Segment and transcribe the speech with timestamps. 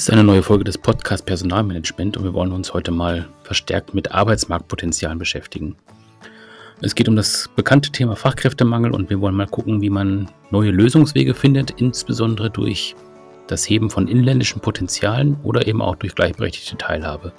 [0.00, 4.12] ist eine neue Folge des Podcast Personalmanagement und wir wollen uns heute mal verstärkt mit
[4.12, 5.76] Arbeitsmarktpotenzialen beschäftigen.
[6.80, 10.70] Es geht um das bekannte Thema Fachkräftemangel und wir wollen mal gucken, wie man neue
[10.70, 12.96] Lösungswege findet, insbesondere durch
[13.46, 17.34] das Heben von inländischen Potenzialen oder eben auch durch gleichberechtigte Teilhabe.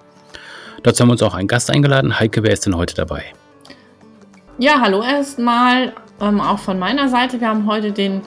[0.84, 2.20] Dazu haben wir uns auch einen Gast eingeladen.
[2.20, 3.24] Heike, wer ist denn heute dabei?
[4.60, 7.42] Ja, hallo erstmal, ähm, auch von meiner Seite.
[7.42, 8.22] Wir haben heute den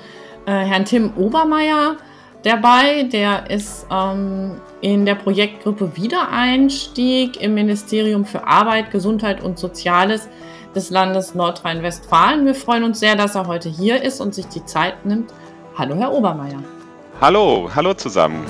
[0.46, 1.98] äh, Herrn Tim Obermeier
[2.44, 3.04] dabei.
[3.04, 10.28] Der ist ähm, in der Projektgruppe Wiedereinstieg im Ministerium für Arbeit, Gesundheit und Soziales
[10.74, 12.44] des Landes Nordrhein-Westfalen.
[12.44, 15.32] Wir freuen uns sehr, dass er heute hier ist und sich die Zeit nimmt.
[15.76, 16.62] Hallo, Herr Obermeier.
[17.20, 18.44] Hallo, hallo zusammen.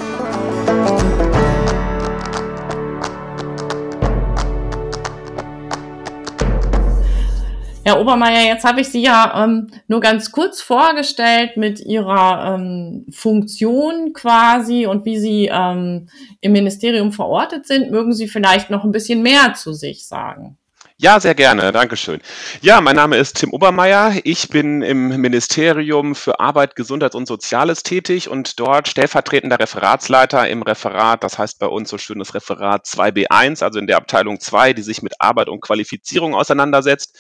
[7.86, 13.04] Herr Obermeier, jetzt habe ich Sie ja ähm, nur ganz kurz vorgestellt mit Ihrer ähm,
[13.12, 16.08] Funktion quasi und wie Sie ähm,
[16.41, 17.91] im Ministerium verortet sind.
[17.91, 20.56] Mögen Sie vielleicht noch ein bisschen mehr zu sich sagen?
[20.96, 21.72] Ja, sehr gerne.
[21.72, 22.20] Dankeschön.
[22.62, 24.14] Ja, mein Name ist Tim Obermeier.
[24.24, 30.62] Ich bin im Ministerium für Arbeit, Gesundheit und Soziales tätig und dort stellvertretender Referatsleiter im
[30.62, 34.82] Referat, das heißt bei uns so schönes Referat 2b1, also in der Abteilung 2, die
[34.82, 37.19] sich mit Arbeit und Qualifizierung auseinandersetzt.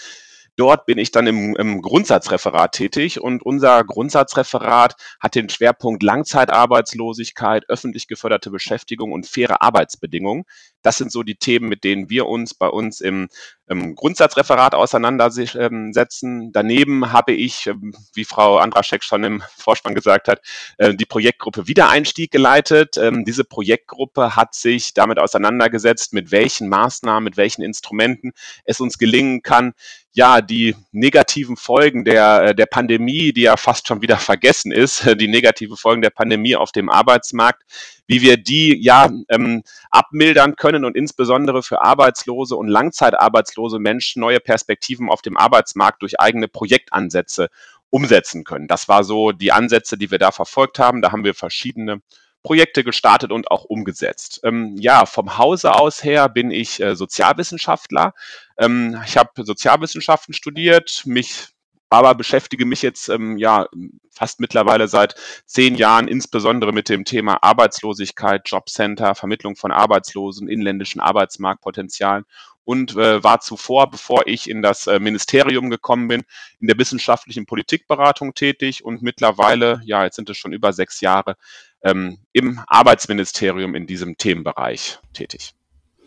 [0.56, 7.68] Dort bin ich dann im, im Grundsatzreferat tätig und unser Grundsatzreferat hat den Schwerpunkt Langzeitarbeitslosigkeit,
[7.68, 10.44] öffentlich geförderte Beschäftigung und faire Arbeitsbedingungen.
[10.82, 13.28] Das sind so die Themen, mit denen wir uns bei uns im,
[13.66, 16.52] im Grundsatzreferat auseinandersetzen.
[16.52, 20.40] Daneben habe ich, ähm, wie Frau Andraschek schon im Vorspann gesagt hat,
[20.78, 22.96] äh, die Projektgruppe Wiedereinstieg geleitet.
[22.98, 28.32] Ähm, diese Projektgruppe hat sich damit auseinandergesetzt, mit welchen Maßnahmen, mit welchen Instrumenten
[28.64, 29.72] es uns gelingen kann,
[30.14, 35.04] ja, die negativen Folgen der, äh, der Pandemie, die ja fast schon wieder vergessen ist,
[35.20, 37.62] die negativen Folgen der Pandemie auf dem Arbeitsmarkt,
[38.06, 44.40] wie wir die ja ähm, abmildern können und insbesondere für arbeitslose und langzeitarbeitslose Menschen neue
[44.40, 47.48] Perspektiven auf dem Arbeitsmarkt durch eigene Projektansätze
[47.90, 48.66] umsetzen können.
[48.66, 51.00] Das war so die Ansätze, die wir da verfolgt haben.
[51.00, 52.00] Da haben wir verschiedene
[52.42, 54.40] Projekte gestartet und auch umgesetzt.
[54.44, 58.12] Ähm, ja, vom Hause aus her bin ich äh, Sozialwissenschaftler.
[58.58, 61.53] Ähm, ich habe Sozialwissenschaften studiert, mich
[61.94, 63.66] aber beschäftige mich jetzt ähm, ja
[64.10, 65.14] fast mittlerweile seit
[65.46, 72.24] zehn Jahren insbesondere mit dem Thema Arbeitslosigkeit, Jobcenter, Vermittlung von Arbeitslosen, inländischen Arbeitsmarktpotenzialen
[72.64, 76.22] und äh, war zuvor, bevor ich in das äh, Ministerium gekommen bin,
[76.60, 81.36] in der wissenschaftlichen Politikberatung tätig und mittlerweile, ja, jetzt sind es schon über sechs Jahre,
[81.82, 85.54] ähm, im Arbeitsministerium in diesem Themenbereich tätig.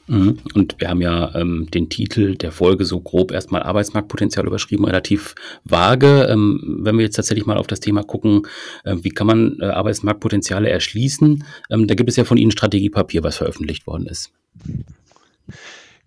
[0.07, 0.38] Mhm.
[0.53, 5.35] Und wir haben ja ähm, den Titel der Folge so grob erstmal Arbeitsmarktpotenzial überschrieben, relativ
[5.66, 6.28] vage.
[6.29, 8.47] Ähm, wenn wir jetzt tatsächlich mal auf das Thema gucken,
[8.85, 13.23] äh, wie kann man äh, Arbeitsmarktpotenziale erschließen, ähm, da gibt es ja von Ihnen Strategiepapier,
[13.23, 14.31] was veröffentlicht worden ist.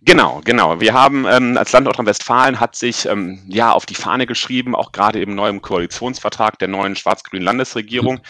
[0.02, 0.80] Genau, genau.
[0.80, 4.92] Wir haben ähm, als Land Nordrhein-Westfalen hat sich ähm, ja auf die Fahne geschrieben, auch
[4.92, 8.20] gerade im neuen Koalitionsvertrag der neuen schwarz-grünen Landesregierung,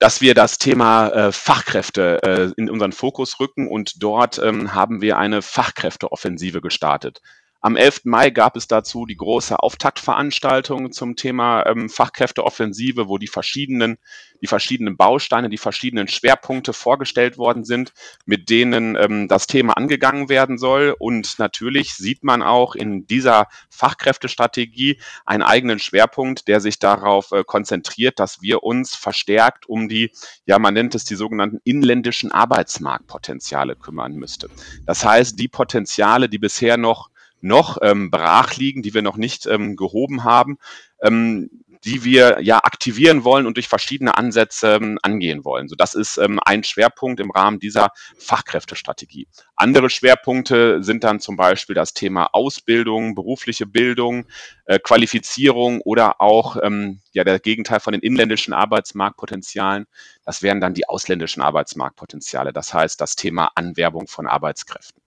[0.00, 5.00] dass wir das Thema äh, Fachkräfte äh, in unseren Fokus rücken und dort ähm, haben
[5.00, 7.20] wir eine Fachkräfteoffensive gestartet.
[7.64, 8.00] Am 11.
[8.06, 13.98] Mai gab es dazu die große Auftaktveranstaltung zum Thema ähm, Fachkräfteoffensive, wo die verschiedenen,
[14.40, 17.92] die verschiedenen Bausteine, die verschiedenen Schwerpunkte vorgestellt worden sind,
[18.26, 20.96] mit denen ähm, das Thema angegangen werden soll.
[20.98, 27.44] Und natürlich sieht man auch in dieser Fachkräftestrategie einen eigenen Schwerpunkt, der sich darauf äh,
[27.44, 30.10] konzentriert, dass wir uns verstärkt um die,
[30.46, 34.50] ja, man nennt es die sogenannten inländischen Arbeitsmarktpotenziale kümmern müsste.
[34.84, 37.11] Das heißt, die Potenziale, die bisher noch
[37.42, 40.58] noch ähm, brach liegen, die wir noch nicht ähm, gehoben haben,
[41.02, 41.50] ähm,
[41.84, 45.68] die wir ja aktivieren wollen und durch verschiedene Ansätze ähm, angehen wollen.
[45.68, 49.26] So, das ist ähm, ein Schwerpunkt im Rahmen dieser Fachkräftestrategie.
[49.56, 54.26] Andere Schwerpunkte sind dann zum Beispiel das Thema Ausbildung, berufliche Bildung,
[54.66, 59.86] äh, Qualifizierung oder auch ähm, ja der Gegenteil von den inländischen Arbeitsmarktpotenzialen.
[60.24, 62.52] Das wären dann die ausländischen Arbeitsmarktpotenziale.
[62.52, 65.01] Das heißt das Thema Anwerbung von Arbeitskräften.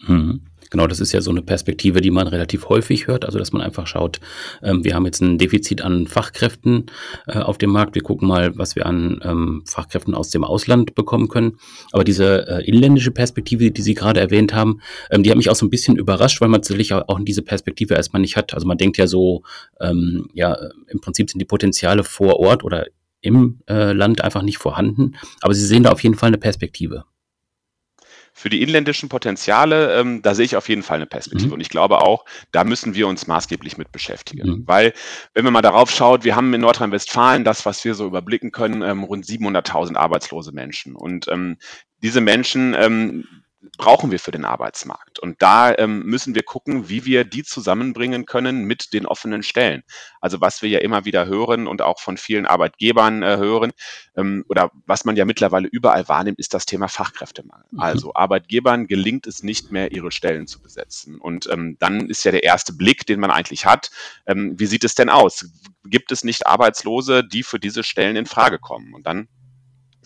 [0.00, 0.42] Mhm.
[0.70, 3.62] Genau, das ist ja so eine Perspektive, die man relativ häufig hört, also dass man
[3.62, 4.18] einfach schaut,
[4.60, 6.86] ähm, wir haben jetzt ein Defizit an Fachkräften
[7.28, 10.96] äh, auf dem Markt, wir gucken mal, was wir an ähm, Fachkräften aus dem Ausland
[10.96, 11.58] bekommen können.
[11.92, 14.80] Aber diese äh, inländische Perspektive, die Sie gerade erwähnt haben,
[15.10, 17.94] ähm, die hat mich auch so ein bisschen überrascht, weil man natürlich auch diese Perspektive
[17.94, 18.52] erstmal nicht hat.
[18.52, 19.44] Also man denkt ja so,
[19.80, 20.56] ähm, ja,
[20.88, 22.86] im Prinzip sind die Potenziale vor Ort oder
[23.20, 27.04] im äh, Land einfach nicht vorhanden, aber Sie sehen da auf jeden Fall eine Perspektive.
[28.36, 31.48] Für die inländischen Potenziale, ähm, da sehe ich auf jeden Fall eine Perspektive.
[31.48, 31.54] Mhm.
[31.54, 34.48] Und ich glaube auch, da müssen wir uns maßgeblich mit beschäftigen.
[34.48, 34.62] Mhm.
[34.66, 34.92] Weil,
[35.34, 38.82] wenn man mal darauf schaut, wir haben in Nordrhein-Westfalen das, was wir so überblicken können,
[38.82, 40.96] ähm, rund 700.000 arbeitslose Menschen.
[40.96, 41.58] Und ähm,
[42.02, 43.24] diese Menschen, ähm,
[43.78, 45.18] brauchen wir für den Arbeitsmarkt.
[45.18, 49.82] Und da ähm, müssen wir gucken, wie wir die zusammenbringen können mit den offenen Stellen.
[50.20, 53.72] Also was wir ja immer wieder hören und auch von vielen Arbeitgebern äh, hören
[54.16, 57.66] ähm, oder was man ja mittlerweile überall wahrnimmt, ist das Thema Fachkräftemangel.
[57.70, 57.80] Mhm.
[57.80, 61.18] Also Arbeitgebern gelingt es nicht mehr, ihre Stellen zu besetzen.
[61.18, 63.90] Und ähm, dann ist ja der erste Blick, den man eigentlich hat,
[64.26, 65.46] ähm, wie sieht es denn aus?
[65.84, 68.94] Gibt es nicht Arbeitslose, die für diese Stellen in Frage kommen?
[68.94, 69.28] Und dann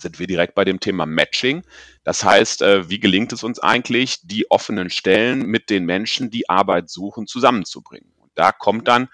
[0.00, 1.62] sind wir direkt bei dem Thema Matching.
[2.04, 6.48] Das heißt, äh, wie gelingt es uns eigentlich, die offenen Stellen mit den Menschen, die
[6.48, 8.12] Arbeit suchen, zusammenzubringen?
[8.18, 9.08] Und da kommt dann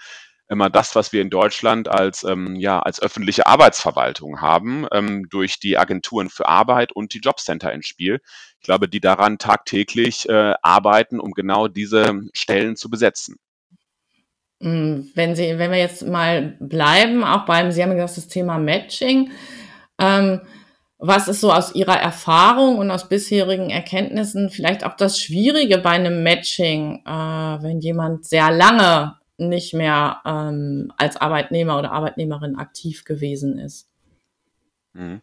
[0.48, 5.58] immer das, was wir in Deutschland als, ähm, ja, als öffentliche Arbeitsverwaltung haben, ähm, durch
[5.58, 8.20] die Agenturen für Arbeit und die Jobcenter ins Spiel.
[8.60, 13.36] Ich glaube, die daran tagtäglich äh, arbeiten, um genau diese Stellen zu besetzen.
[14.60, 18.58] Hm, wenn Sie, wenn wir jetzt mal bleiben, auch beim, Sie haben gesagt, das Thema
[18.58, 19.30] Matching.
[19.98, 20.40] Ähm,
[21.06, 25.90] was ist so aus Ihrer Erfahrung und aus bisherigen Erkenntnissen vielleicht auch das Schwierige bei
[25.90, 33.04] einem Matching, äh, wenn jemand sehr lange nicht mehr ähm, als Arbeitnehmer oder Arbeitnehmerin aktiv
[33.04, 33.88] gewesen ist?
[34.94, 35.20] Mhm.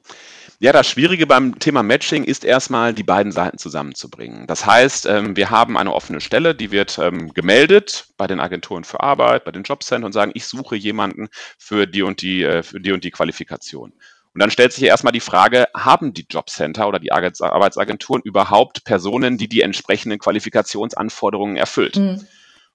[0.59, 4.45] Ja, das Schwierige beim Thema Matching ist erstmal, die beiden Seiten zusammenzubringen.
[4.45, 8.83] Das heißt, ähm, wir haben eine offene Stelle, die wird ähm, gemeldet bei den Agenturen
[8.83, 12.63] für Arbeit, bei den Jobcentern und sagen, ich suche jemanden für die und die, äh,
[12.63, 13.93] für die und die Qualifikation.
[14.33, 19.37] Und dann stellt sich erstmal die Frage, haben die Jobcenter oder die Arbeitsagenturen überhaupt Personen,
[19.37, 21.97] die die entsprechenden Qualifikationsanforderungen erfüllt?
[21.97, 22.25] Mhm.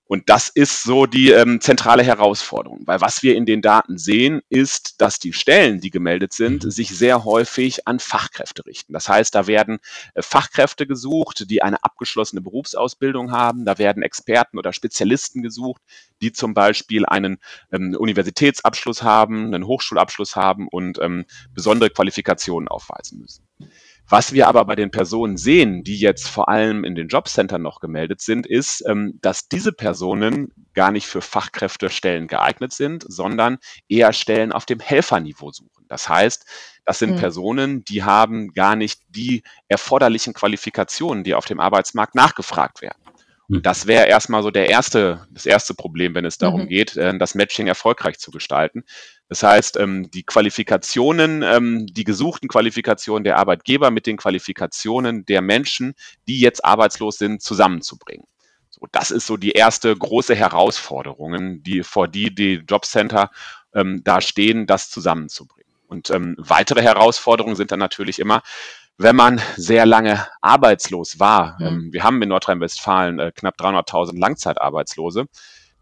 [0.09, 4.41] Und das ist so die ähm, zentrale Herausforderung, weil was wir in den Daten sehen,
[4.49, 6.71] ist, dass die Stellen, die gemeldet sind, mhm.
[6.71, 8.93] sich sehr häufig an Fachkräfte richten.
[8.93, 9.79] Das heißt, da werden
[10.15, 13.65] äh, Fachkräfte gesucht, die eine abgeschlossene Berufsausbildung haben.
[13.65, 15.83] Da werden Experten oder Spezialisten gesucht,
[16.23, 17.39] die zum Beispiel einen
[17.73, 23.45] ähm, Universitätsabschluss haben, einen Hochschulabschluss haben und ähm, besondere Qualifikationen aufweisen müssen.
[24.09, 27.81] Was wir aber bei den Personen sehen, die jetzt vor allem in den Jobcentern noch
[27.81, 33.59] gemeldet sind, ist, ähm, dass diese Personen gar nicht für Fachkräftestellen geeignet sind, sondern
[33.89, 35.85] eher Stellen auf dem Helferniveau suchen.
[35.89, 36.47] Das heißt,
[36.85, 37.19] das sind mhm.
[37.19, 42.99] Personen, die haben gar nicht die erforderlichen Qualifikationen, die auf dem Arbeitsmarkt nachgefragt werden.
[43.49, 43.63] Und hm.
[43.63, 46.69] das wäre erstmal so der erste, das erste Problem, wenn es darum mhm.
[46.69, 48.85] geht, äh, das Matching erfolgreich zu gestalten.
[49.29, 55.43] Das heißt, ähm, die Qualifikationen, ähm, die gesuchten Qualifikationen der Arbeitgeber mit den Qualifikationen der
[55.43, 55.95] Menschen,
[56.29, 58.27] die jetzt arbeitslos sind, zusammenzubringen.
[58.71, 63.31] So, das ist so die erste große Herausforderung, die vor die die Jobcenter
[63.75, 65.73] ähm, da stehen, das zusammenzubringen.
[65.89, 68.43] Und ähm, weitere Herausforderungen sind dann natürlich immer,
[68.99, 71.67] wenn man sehr lange arbeitslos war, mhm.
[71.67, 75.27] ähm, wir haben in Nordrhein-Westfalen äh, knapp 300.000 Langzeitarbeitslose,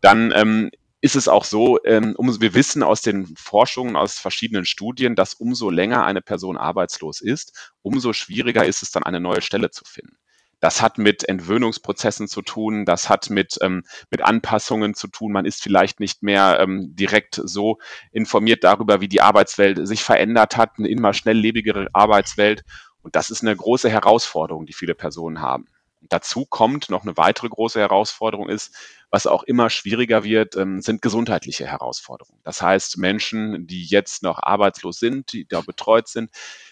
[0.00, 0.70] dann ähm,
[1.04, 5.34] ist es auch so, ähm, um, wir wissen aus den Forschungen, aus verschiedenen Studien, dass
[5.34, 9.84] umso länger eine Person arbeitslos ist, umso schwieriger ist es dann, eine neue Stelle zu
[9.84, 10.16] finden.
[10.60, 15.32] Das hat mit Entwöhnungsprozessen zu tun, das hat mit, ähm, mit Anpassungen zu tun.
[15.32, 17.76] Man ist vielleicht nicht mehr ähm, direkt so
[18.10, 22.64] informiert darüber, wie die Arbeitswelt sich verändert hat, eine immer schnelllebigere Arbeitswelt.
[23.02, 25.66] Und das ist eine große Herausforderung, die viele Personen haben.
[26.08, 28.74] Dazu kommt noch eine weitere große Herausforderung ist,
[29.10, 32.40] was auch immer schwieriger wird, ähm, sind gesundheitliche Herausforderungen.
[32.42, 36.30] Das heißt, Menschen, die jetzt noch arbeitslos sind, die da betreut sind,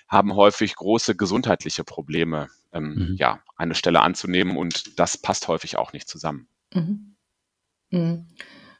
[0.08, 3.16] haben häufig große gesundheitliche Probleme, ähm, mhm.
[3.16, 6.48] ja, eine Stelle anzunehmen und das passt häufig auch nicht zusammen.
[6.74, 7.16] Mhm.
[7.90, 8.26] Mhm.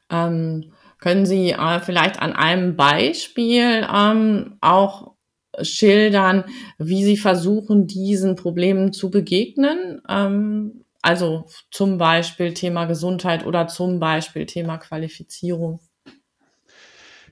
[0.09, 5.12] Ähm, können Sie äh, vielleicht an einem Beispiel ähm, auch
[5.61, 6.45] schildern,
[6.77, 10.01] wie sie versuchen, diesen Problemen zu begegnen.
[10.09, 15.79] Ähm, also zum Beispiel Thema Gesundheit oder zum Beispiel Thema Qualifizierung.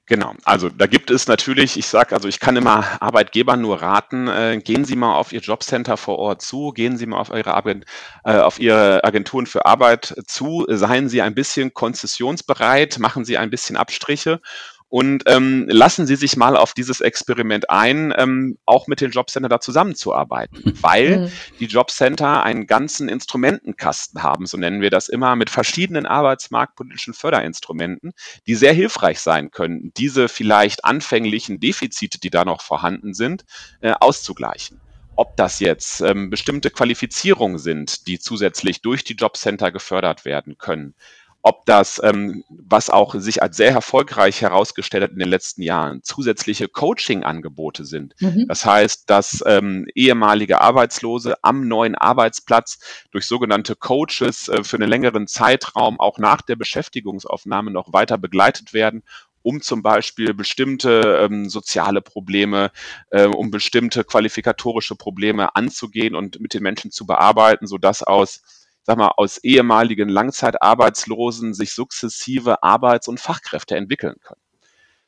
[0.08, 4.28] Genau, also da gibt es natürlich, ich sage, also ich kann immer Arbeitgebern nur raten,
[4.28, 7.82] äh, gehen Sie mal auf Ihr Jobcenter vor Ort zu, gehen Sie mal auf Ihre,
[8.25, 13.51] äh, auf Ihre Agenturen für Arbeit zu, seien Sie ein bisschen konzessionsbereit, machen Sie ein
[13.51, 14.42] bisschen Abstriche
[14.91, 19.48] und ähm, lassen Sie sich mal auf dieses Experiment ein, ähm, auch mit den Jobcenter
[19.48, 21.31] da zusammenzuarbeiten, weil mhm.
[21.62, 28.12] die Jobcenter einen ganzen Instrumentenkasten haben, so nennen wir das immer, mit verschiedenen arbeitsmarktpolitischen Förderinstrumenten,
[28.48, 33.45] die sehr hilfreich sein können, diese vielleicht anfänglichen Defizite, die da noch vorhanden sind,
[33.79, 34.81] äh, auszugleichen
[35.17, 40.95] ob das jetzt ähm, bestimmte Qualifizierungen sind, die zusätzlich durch die Jobcenter gefördert werden können,
[41.43, 46.03] ob das, ähm, was auch sich als sehr erfolgreich herausgestellt hat in den letzten Jahren,
[46.03, 48.13] zusätzliche Coaching-Angebote sind.
[48.19, 48.45] Mhm.
[48.48, 52.79] Das heißt, dass ähm, ehemalige Arbeitslose am neuen Arbeitsplatz
[53.12, 58.74] durch sogenannte Coaches äh, für einen längeren Zeitraum auch nach der Beschäftigungsaufnahme noch weiter begleitet
[58.74, 59.03] werden
[59.43, 62.71] um zum Beispiel bestimmte ähm, soziale Probleme,
[63.10, 68.41] äh, um bestimmte qualifikatorische Probleme anzugehen und mit den Menschen zu bearbeiten, sodass aus
[68.83, 74.41] sag mal, aus ehemaligen Langzeitarbeitslosen sich sukzessive Arbeits- und Fachkräfte entwickeln können.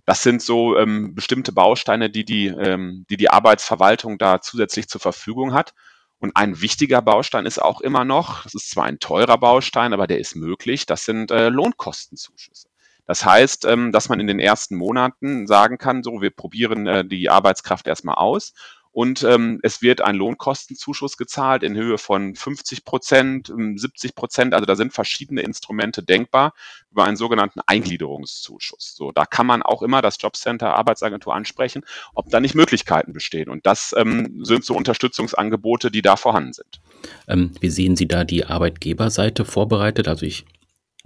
[0.05, 4.99] Das sind so ähm, bestimmte Bausteine, die die, ähm, die die Arbeitsverwaltung da zusätzlich zur
[4.99, 5.73] Verfügung hat.
[6.19, 10.07] Und ein wichtiger Baustein ist auch immer noch, das ist zwar ein teurer Baustein, aber
[10.07, 12.67] der ist möglich, das sind äh, Lohnkostenzuschüsse.
[13.05, 17.05] Das heißt, ähm, dass man in den ersten Monaten sagen kann, so, wir probieren äh,
[17.05, 18.53] die Arbeitskraft erstmal aus
[18.93, 24.53] und ähm, es wird ein Lohnkostenzuschuss gezahlt in Höhe von 50 Prozent, 70 ähm, Prozent.
[24.53, 26.53] Also da sind verschiedene Instrumente denkbar
[26.91, 28.93] über einen sogenannten Eingliederungszuschuss.
[28.95, 31.83] So, da kann man auch immer das Jobcenter Arbeitsagentur ansprechen,
[32.13, 33.50] ob da nicht Möglichkeiten bestehen.
[33.50, 36.79] Und das ähm, sind so Unterstützungsangebote, die da vorhanden sind.
[37.27, 40.07] Ähm, wie sehen Sie da die Arbeitgeberseite vorbereitet?
[40.07, 40.45] Also ich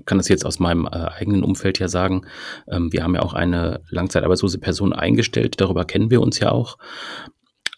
[0.05, 2.27] kann das jetzt aus meinem äh, eigenen Umfeld ja sagen.
[2.67, 6.77] Ähm, wir haben ja auch eine langzeitarbeitslose Person eingestellt, darüber kennen wir uns ja auch.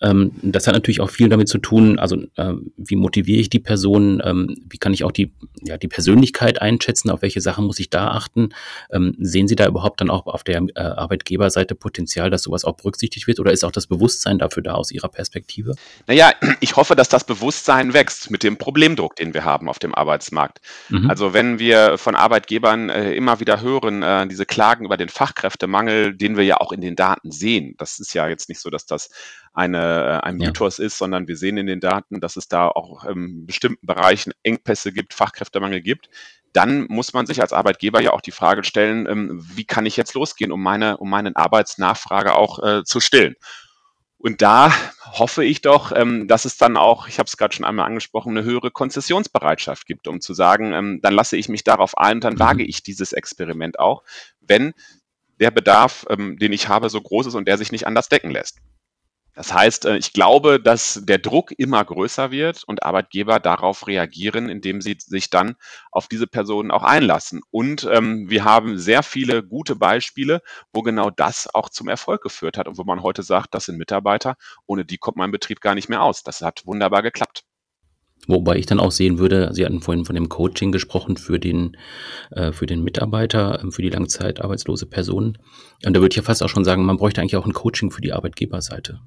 [0.02, 3.60] Ähm, das hat natürlich auch viel damit zu tun, also ähm, wie motiviere ich die
[3.60, 7.80] Person, ähm, wie kann ich auch die, ja, die Persönlichkeit einschätzen, auf welche Sachen muss
[7.80, 8.50] ich da achten.
[8.92, 12.76] Ähm, sehen Sie da überhaupt dann auch auf der äh, Arbeitgeberseite Potenzial, dass sowas auch
[12.76, 15.76] berücksichtigt wird oder ist auch das Bewusstsein dafür da aus Ihrer Perspektive?
[16.08, 19.94] Naja, ich hoffe, dass das Bewusstsein wächst mit dem Problemdruck, den wir haben auf dem
[19.94, 20.60] Arbeitsmarkt.
[20.90, 21.10] Mhm.
[21.10, 26.16] Also wenn wir von Arbeitgebern äh, immer wieder hören, äh, diese Klagen über den Fachkräftemangel,
[26.16, 28.86] den wir ja auch in den Daten sehen, das ist ja jetzt nicht so, dass
[28.86, 29.10] das
[29.54, 30.86] eine, äh, ein Mythos ja.
[30.86, 34.92] ist, sondern wir sehen in den Daten, dass es da auch in bestimmten Bereichen Engpässe
[34.92, 36.10] gibt, Fachkräftemangel gibt,
[36.54, 39.98] dann muss man sich als Arbeitgeber ja auch die Frage stellen, ähm, wie kann ich
[39.98, 43.36] jetzt losgehen, um meine, um meine Arbeitsnachfrage auch äh, zu stillen.
[44.18, 44.74] Und da
[45.14, 48.38] hoffe ich doch, ähm, dass es dann auch, ich habe es gerade schon einmal angesprochen,
[48.38, 52.34] eine höhere Konzessionsbereitschaft gibt, um zu sagen, ähm, dann lasse ich mich darauf ein, dann
[52.34, 52.40] mhm.
[52.40, 54.04] wage ich dieses Experiment auch,
[54.42, 54.74] wenn
[55.40, 58.32] der Bedarf, ähm, den ich habe, so groß ist und der sich nicht anders decken
[58.32, 58.60] lässt.
[59.40, 64.50] Das heißt, äh, ich glaube, dass der Druck immer größer wird und Arbeitgeber darauf reagieren,
[64.50, 65.56] indem sie sich dann
[65.94, 67.40] auf diese Personen auch einlassen.
[67.50, 70.42] Und ähm, wir haben sehr viele gute Beispiele,
[70.74, 73.78] wo genau das auch zum Erfolg geführt hat und wo man heute sagt, das sind
[73.78, 76.22] Mitarbeiter, ohne die kommt mein Betrieb gar nicht mehr aus.
[76.22, 77.46] Das hat wunderbar geklappt.
[78.28, 81.78] Wobei ich dann auch sehen würde, Sie hatten vorhin von dem Coaching gesprochen für den,
[82.32, 85.38] äh, für den Mitarbeiter, äh, für die langzeitarbeitslose Person.
[85.86, 87.90] Und da würde ich ja fast auch schon sagen, man bräuchte eigentlich auch ein Coaching
[87.90, 89.00] für die Arbeitgeberseite.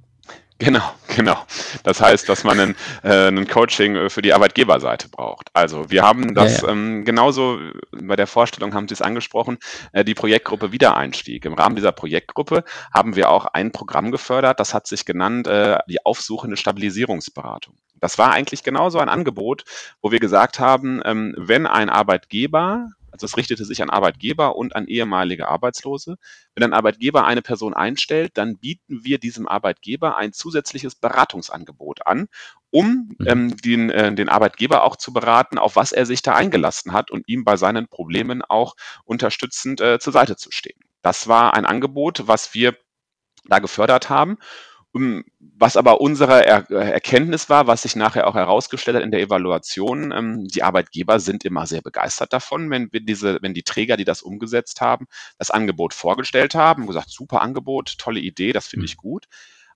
[0.62, 1.37] Genau, genau.
[1.83, 5.49] Das heißt, dass man ein, äh, ein Coaching äh, für die Arbeitgeberseite braucht.
[5.55, 6.73] Also wir haben das ja, ja.
[6.73, 7.59] Ähm, genauso
[7.91, 9.59] bei der Vorstellung haben Sie es angesprochen,
[9.93, 11.45] äh, die Projektgruppe Wiedereinstieg.
[11.47, 12.62] Im Rahmen dieser Projektgruppe
[12.95, 17.75] haben wir auch ein Programm gefördert, das hat sich genannt äh, die aufsuchende Stabilisierungsberatung.
[17.99, 19.64] Das war eigentlich genauso ein Angebot,
[20.00, 24.75] wo wir gesagt haben, ähm, wenn ein Arbeitgeber also es richtete sich an Arbeitgeber und
[24.75, 26.16] an ehemalige Arbeitslose.
[26.54, 32.28] Wenn ein Arbeitgeber eine Person einstellt, dann bieten wir diesem Arbeitgeber ein zusätzliches Beratungsangebot an,
[32.71, 33.26] um mhm.
[33.26, 37.11] ähm, den, äh, den Arbeitgeber auch zu beraten, auf was er sich da eingelassen hat
[37.11, 40.81] und ihm bei seinen Problemen auch unterstützend äh, zur Seite zu stehen.
[41.02, 42.76] Das war ein Angebot, was wir
[43.45, 44.38] da gefördert haben
[44.94, 50.12] was aber unsere er Erkenntnis war, was sich nachher auch herausgestellt hat in der Evaluation,
[50.12, 54.04] ähm, die Arbeitgeber sind immer sehr begeistert davon, wenn wir diese, wenn die Träger, die
[54.04, 55.06] das umgesetzt haben,
[55.38, 59.00] das Angebot vorgestellt haben, gesagt, super Angebot, tolle Idee, das finde ich mhm.
[59.00, 59.26] gut.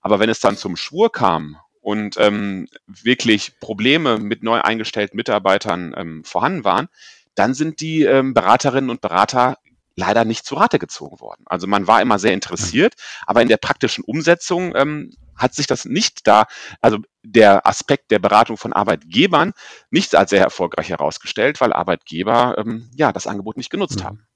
[0.01, 5.95] Aber wenn es dann zum Schwur kam und ähm, wirklich Probleme mit neu eingestellten Mitarbeitern
[5.97, 6.89] ähm, vorhanden waren,
[7.33, 9.57] dann sind die ähm, Beraterinnen und Berater
[9.97, 11.43] leider nicht zu Rate gezogen worden.
[11.47, 12.93] Also man war immer sehr interessiert,
[13.25, 16.45] aber in der praktischen Umsetzung ähm, hat sich das nicht da,
[16.81, 19.53] also der Aspekt der Beratung von Arbeitgebern
[19.89, 24.03] nicht als sehr erfolgreich herausgestellt, weil Arbeitgeber ähm, ja das Angebot nicht genutzt mhm.
[24.03, 24.27] haben.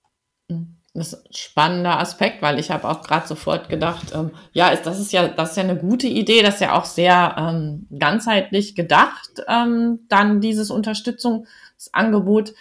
[0.50, 0.77] Mhm.
[0.94, 4.86] Das ist ein spannender Aspekt, weil ich habe auch gerade sofort gedacht, ähm, ja, ist,
[4.86, 7.88] das ist ja, das ist ja eine gute Idee, das ist ja auch sehr ähm,
[7.98, 12.53] ganzheitlich gedacht, ähm, dann dieses Unterstützungsangebot.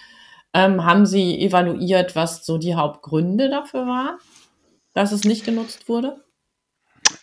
[0.53, 4.19] Ähm, haben Sie evaluiert, was so die Hauptgründe dafür waren,
[4.95, 6.25] dass es nicht genutzt wurde?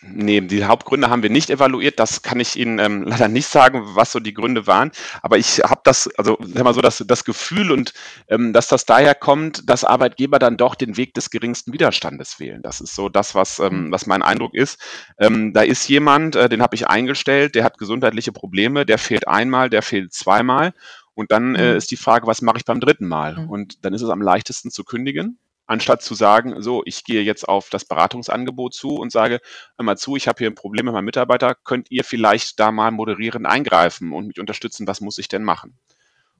[0.01, 1.99] Nee, die Hauptgründe haben wir nicht evaluiert.
[1.99, 4.91] Das kann ich Ihnen ähm, leider nicht sagen, was so die Gründe waren.
[5.21, 7.93] Aber ich habe das, also sag mal so, das, das Gefühl und
[8.27, 12.61] ähm, dass das daher kommt, dass Arbeitgeber dann doch den Weg des geringsten Widerstandes wählen.
[12.61, 14.79] Das ist so das, was, ähm, was mein Eindruck ist.
[15.19, 19.27] Ähm, da ist jemand, äh, den habe ich eingestellt, der hat gesundheitliche Probleme, der fehlt
[19.27, 20.73] einmal, der fehlt zweimal.
[21.17, 21.77] Und dann äh, mhm.
[21.77, 23.37] ist die Frage, was mache ich beim dritten Mal?
[23.37, 23.49] Mhm.
[23.49, 27.49] Und dann ist es am leichtesten zu kündigen, anstatt zu sagen, so, ich gehe jetzt
[27.49, 29.41] auf das Beratungsangebot zu und sage,
[29.77, 32.71] hör mal zu, ich habe hier ein Problem mit meinem Mitarbeiter, könnt ihr vielleicht da
[32.71, 35.75] mal moderierend eingreifen und mich unterstützen, was muss ich denn machen?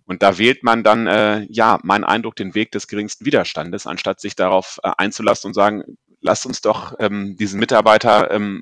[0.06, 4.20] Und da wählt man dann, äh, ja, mein Eindruck, den Weg des geringsten Widerstandes, anstatt
[4.20, 8.62] sich darauf äh, einzulassen und sagen, lasst uns doch ähm, diesen Mitarbeiter ähm,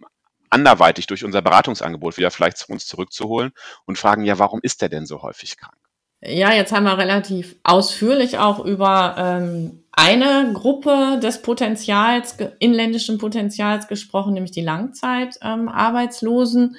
[0.50, 3.52] anderweitig durch unser Beratungsangebot wieder vielleicht zu uns zurückzuholen
[3.86, 5.76] und fragen, ja, warum ist der denn so häufig krank?
[6.28, 13.88] Ja, jetzt haben wir relativ ausführlich auch über ähm, eine Gruppe des Potenzials, inländischen Potenzials
[13.88, 16.64] gesprochen, nämlich die Langzeitarbeitslosen.
[16.64, 16.76] Ähm,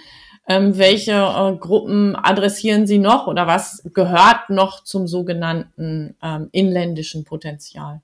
[0.49, 7.25] ähm, welche äh, Gruppen adressieren Sie noch oder was gehört noch zum sogenannten ähm, inländischen
[7.25, 8.01] Potenzial?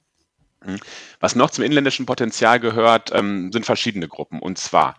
[0.65, 0.81] Mhm.
[1.21, 4.41] Was noch zum inländischen Potenzial gehört, ähm, sind verschiedene Gruppen.
[4.41, 4.97] Und zwar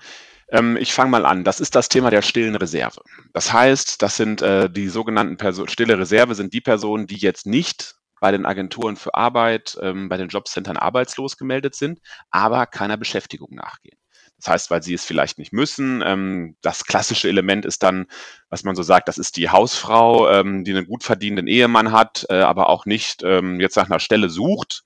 [0.54, 1.44] ähm, ich fange mal an.
[1.44, 3.02] Das ist das Thema der stillen Reserve.
[3.34, 7.46] Das heißt, das sind äh, die sogenannten Person stille Reserve sind die Personen, die jetzt
[7.46, 12.96] nicht bei den Agenturen für Arbeit, ähm, bei den Jobcentern arbeitslos gemeldet sind, aber keiner
[12.98, 13.98] Beschäftigung nachgehen.
[14.38, 16.04] Das heißt, weil sie es vielleicht nicht müssen.
[16.06, 18.06] Ähm, das klassische Element ist dann,
[18.50, 22.26] was man so sagt, das ist die Hausfrau, ähm, die einen gut verdienenden Ehemann hat,
[22.30, 24.84] äh, aber auch nicht ähm, jetzt nach einer Stelle sucht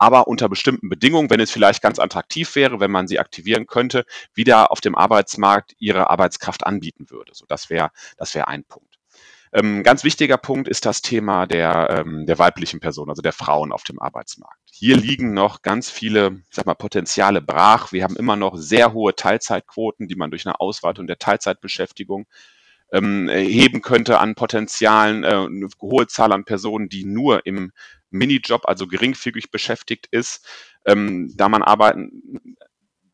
[0.00, 4.04] aber unter bestimmten Bedingungen, wenn es vielleicht ganz attraktiv wäre, wenn man sie aktivieren könnte,
[4.32, 7.32] wieder auf dem Arbeitsmarkt ihre Arbeitskraft anbieten würde.
[7.34, 8.96] So, das wäre, das wäre ein Punkt.
[9.52, 13.72] Ähm, ganz wichtiger Punkt ist das Thema der, ähm, der weiblichen Person, also der Frauen
[13.72, 14.58] auf dem Arbeitsmarkt.
[14.72, 17.92] Hier liegen noch ganz viele, sag mal, Potenziale brach.
[17.92, 22.26] Wir haben immer noch sehr hohe Teilzeitquoten, die man durch eine Ausweitung der Teilzeitbeschäftigung
[22.92, 27.72] ähm, heben könnte an Potenzialen, äh, eine hohe Zahl an Personen, die nur im
[28.10, 30.46] Minijob, also geringfügig beschäftigt ist,
[30.86, 32.56] ähm, da man arbeiten,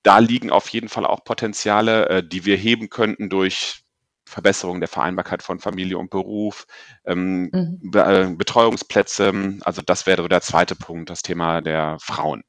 [0.03, 3.83] da liegen auf jeden Fall auch Potenziale, äh, die wir heben könnten durch
[4.25, 6.67] Verbesserung der Vereinbarkeit von Familie und Beruf,
[7.05, 7.91] ähm, mhm.
[7.91, 9.59] Be äh, Betreuungsplätze.
[9.63, 12.43] Also das wäre so der zweite Punkt, das Thema der Frauen.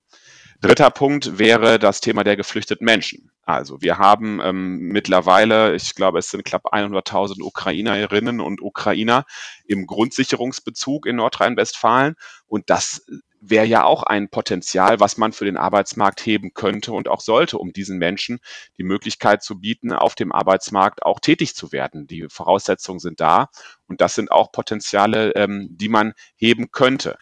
[0.59, 3.31] Dritter Punkt wäre das Thema der geflüchteten Menschen.
[3.47, 9.23] Also wir haben ähm, mittlerweile, ich glaube, es sind knapp 100.000 Ukrainerinnen und Ukrainer
[9.65, 12.15] im Grundsicherungsbezug in Nordrhein-Westfalen.
[12.45, 13.05] Und das
[13.39, 17.57] wäre ja auch ein Potenzial, was man für den Arbeitsmarkt heben könnte und auch sollte,
[17.57, 18.39] um diesen Menschen
[18.77, 22.05] die Möglichkeit zu bieten, auf dem Arbeitsmarkt auch tätig zu werden.
[22.05, 23.47] Die Voraussetzungen sind da
[23.87, 27.17] und das sind auch Potenziale, ähm, die man heben könnte.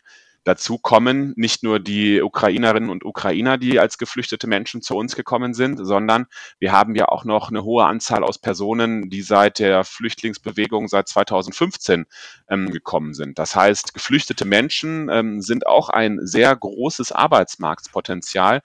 [0.46, 5.56] Dazu kommen nicht nur die Ukrainerinnen und Ukrainer, die als geflüchtete Menschen zu uns gekommen
[5.56, 6.28] sind, sondern
[6.60, 11.08] wir haben ja auch noch eine hohe Anzahl aus Personen, die seit der Flüchtlingsbewegung seit
[11.10, 12.06] 2015
[12.48, 13.40] ähm, gekommen sind.
[13.40, 18.62] Das heißt, geflüchtete Menschen ähm, sind auch ein sehr großes Arbeitsmarktpotenzial,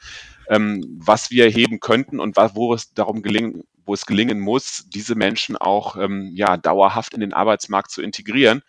[0.51, 5.15] ähm, was wir heben könnten und wo es darum gelingen, wo es gelingen muss, diese
[5.15, 8.63] Menschen auch ähm, ja dauerhaft in den Arbeitsmarkt zu integrieren.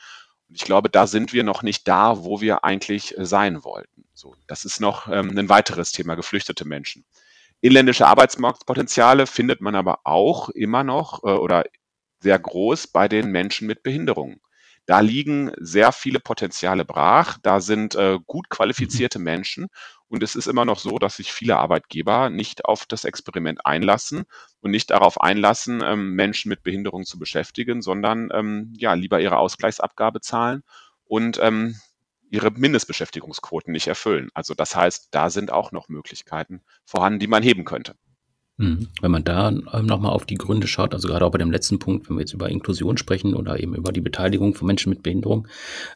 [0.53, 4.05] Ich glaube, da sind wir noch nicht da, wo wir eigentlich äh, sein wollten.
[4.13, 7.05] So, das ist noch ähm, ein weiteres Thema, geflüchtete Menschen.
[7.61, 11.63] Inländische Arbeitsmarktpotenziale findet man aber auch immer noch äh, oder
[12.19, 14.41] sehr groß bei den Menschen mit Behinderungen.
[14.91, 17.38] Da liegen sehr viele Potenziale brach.
[17.41, 19.23] Da sind äh, gut qualifizierte mhm.
[19.23, 19.67] Menschen.
[20.10, 24.25] Und es ist immer noch so, dass sich viele Arbeitgeber nicht auf das Experiment einlassen
[24.60, 29.38] und nicht darauf einlassen, ähm, Menschen mit Behinderung zu beschäftigen, sondern ähm, ja, lieber ihre
[29.38, 30.62] Ausgleichsabgabe zahlen
[31.06, 31.80] und ähm,
[32.30, 34.27] ihre Mindestbeschäftigungsquoten nicht erfüllen.
[34.34, 37.95] Also das heißt, da sind auch noch Möglichkeiten vorhanden, die man heben könnte.
[38.62, 38.88] Mhm.
[39.02, 41.80] Wenn man da ähm, nochmal auf die Gründe schaut, also gerade auch bei dem letzten
[41.80, 45.02] Punkt, wenn wir jetzt über Inklusion sprechen oder eben über die Beteiligung von Menschen mit
[45.02, 45.47] Behinderung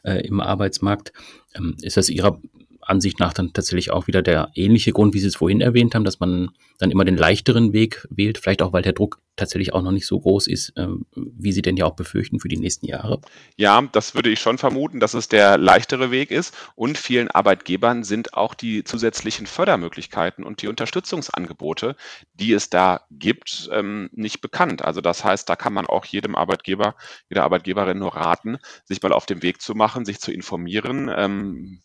[0.02, 1.12] äh, im Arbeitsmarkt,
[1.54, 2.40] ähm, ist das Ihrer
[2.86, 6.04] Ansicht nach dann tatsächlich auch wieder der ähnliche Grund, wie Sie es vorhin erwähnt haben,
[6.04, 9.82] dass man dann immer den leichteren Weg wählt, vielleicht auch, weil der Druck tatsächlich auch
[9.82, 12.86] noch nicht so groß ist, ähm, wie Sie denn ja auch befürchten für die nächsten
[12.86, 13.20] Jahre.
[13.56, 18.02] Ja, das würde ich schon vermuten, dass es der leichtere Weg ist und vielen Arbeitgebern
[18.02, 21.96] sind auch die zusätzlichen Fördermöglichkeiten und die Unterstützungsangebote,
[22.34, 24.82] die es da gibt, ähm, nicht bekannt.
[24.82, 26.96] Also das heißt, da kann man auch jedem Arbeitgeber,
[27.28, 31.82] jeder Arbeitgeberin nur raten, sich mal auf den Weg zu machen, sich zu informieren, ähm,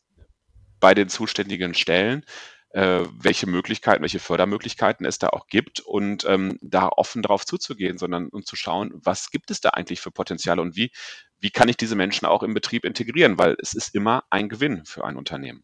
[0.82, 2.26] bei den zuständigen Stellen,
[2.72, 7.98] äh, welche Möglichkeiten, welche Fördermöglichkeiten es da auch gibt und ähm, da offen drauf zuzugehen,
[7.98, 10.92] sondern und zu schauen, was gibt es da eigentlich für Potenziale und wie,
[11.40, 14.86] wie kann ich diese Menschen auch im Betrieb integrieren, weil es ist immer ein Gewinn
[14.86, 15.64] für ein Unternehmen.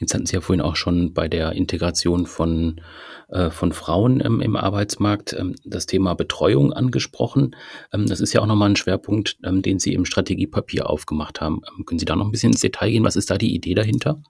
[0.00, 2.80] Jetzt hatten Sie ja vorhin auch schon bei der Integration von,
[3.28, 7.54] äh, von Frauen ähm, im Arbeitsmarkt ähm, das Thema Betreuung angesprochen.
[7.92, 11.60] Ähm, das ist ja auch nochmal ein Schwerpunkt, ähm, den Sie im Strategiepapier aufgemacht haben.
[11.76, 13.04] Ähm, können Sie da noch ein bisschen ins Detail gehen?
[13.04, 14.22] Was ist da die Idee dahinter?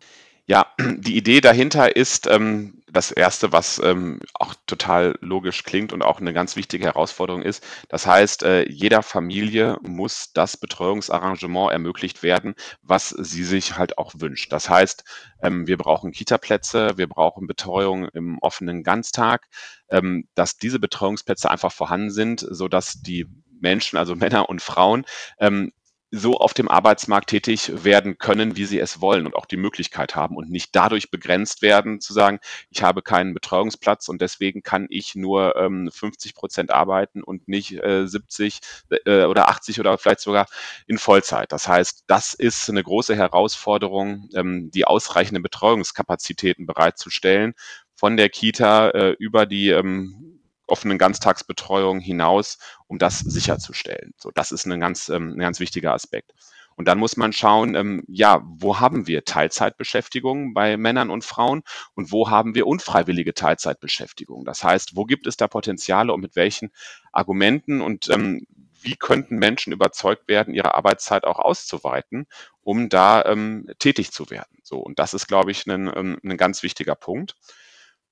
[0.47, 6.03] Ja, die Idee dahinter ist, ähm, das Erste, was ähm, auch total logisch klingt und
[6.03, 7.65] auch eine ganz wichtige Herausforderung ist.
[7.89, 14.13] Das heißt, äh, jeder Familie muss das Betreuungsarrangement ermöglicht werden, was sie sich halt auch
[14.19, 14.53] wünscht.
[14.53, 15.05] Das heißt,
[15.41, 19.47] ähm, wir brauchen Kita-Plätze, wir brauchen Betreuung im offenen Ganztag,
[19.89, 23.27] ähm, dass diese Betreuungsplätze einfach vorhanden sind, so dass die
[23.61, 25.05] Menschen, also Männer und Frauen,
[25.39, 25.73] ähm,
[26.11, 30.17] so auf dem Arbeitsmarkt tätig werden können, wie sie es wollen und auch die Möglichkeit
[30.17, 34.87] haben und nicht dadurch begrenzt werden, zu sagen, ich habe keinen Betreuungsplatz und deswegen kann
[34.91, 38.61] ich nur ähm, 50 Prozent arbeiten und nicht äh, 70
[39.05, 40.47] äh, oder 80 oder vielleicht sogar
[40.87, 41.53] in Vollzeit.
[41.53, 47.55] Das heißt, das ist eine große Herausforderung, ähm, die ausreichenden Betreuungskapazitäten bereitzustellen,
[47.95, 50.40] von der Kita äh, über die ähm,
[50.71, 54.15] offenen Ganztagsbetreuung hinaus, um das sicherzustellen.
[54.17, 56.33] So, das ist ein ganz, ähm, ein ganz wichtiger Aspekt.
[56.77, 61.63] Und dann muss man schauen, ähm, ja, wo haben wir Teilzeitbeschäftigung bei Männern und Frauen
[61.95, 64.47] und wo haben wir unfreiwillige Teilzeitbeschäftigung?
[64.47, 66.71] Das heißt, wo gibt es da Potenziale und mit welchen
[67.13, 68.47] Argumenten und ähm,
[68.81, 72.27] wie könnten Menschen überzeugt werden, ihre Arbeitszeit auch auszuweiten,
[72.63, 74.59] um da ähm, tätig zu werden?
[74.63, 77.35] So, und das ist, glaube ich, ein, ähm, ein ganz wichtiger Punkt.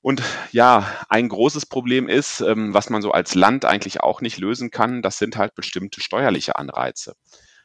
[0.01, 4.39] Und ja, ein großes Problem ist, ähm, was man so als Land eigentlich auch nicht
[4.39, 7.15] lösen kann, das sind halt bestimmte steuerliche Anreize.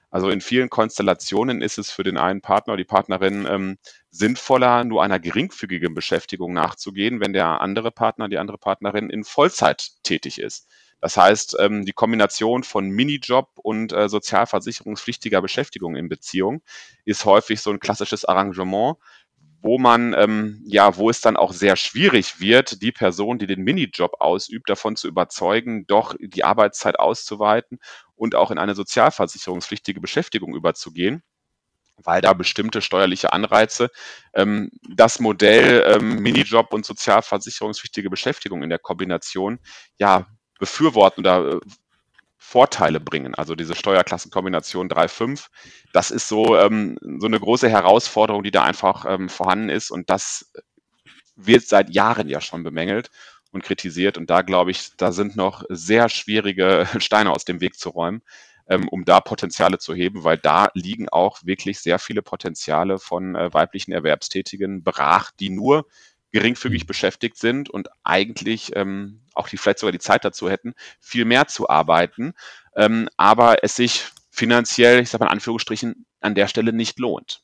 [0.09, 3.77] Also in vielen Konstellationen ist es für den einen Partner oder die Partnerin ähm,
[4.11, 9.89] sinnvoller, nur einer geringfügigen Beschäftigung nachzugehen, wenn der andere Partner, die andere Partnerin in Vollzeit
[10.03, 10.67] tätig ist.
[11.01, 16.61] Das heißt, ähm, die Kombination von Minijob und äh, sozialversicherungspflichtiger Beschäftigung in Beziehung
[17.05, 18.97] ist häufig so ein klassisches Arrangement,
[19.63, 23.61] wo man, ähm, ja, wo es dann auch sehr schwierig wird, die Person, die den
[23.61, 27.79] Minijob ausübt, davon zu überzeugen, doch die Arbeitszeit auszuweiten
[28.15, 31.23] und auch in eine sozialversicherungspflichtige Beschäftigung überzugehen
[31.97, 33.89] weil da bestimmte steuerliche Anreize
[34.33, 39.59] ähm, das Modell ähm, Minijob und sozialversicherungspflichtige Beschäftigung in der Kombination
[39.99, 40.25] ja
[40.59, 41.59] befürworten oder äh,
[42.45, 43.33] Vorteile bringen.
[43.35, 45.47] Also diese Steuerklassenkombination 3.5,
[45.93, 49.89] das ist so, ähm, so eine große Herausforderung, die da einfach ähm, vorhanden ist.
[49.89, 50.51] Und das
[51.37, 53.09] wird seit Jahren ja schon bemängelt
[53.53, 54.17] und kritisiert.
[54.17, 58.21] Und da glaube ich, da sind noch sehr schwierige Steine aus dem Weg zu räumen,
[58.67, 63.35] ähm, um da Potenziale zu heben, weil da liegen auch wirklich sehr viele Potenziale von
[63.35, 65.87] äh, weiblichen Erwerbstätigen brach, die nur
[66.33, 66.87] geringfügig mhm.
[66.87, 71.47] beschäftigt sind und eigentlich ähm, auch die vielleicht sogar die Zeit dazu hätten, viel mehr
[71.47, 72.33] zu arbeiten,
[72.75, 77.41] ähm, aber es sich finanziell, ich sage mal in Anführungsstrichen, an der Stelle nicht lohnt.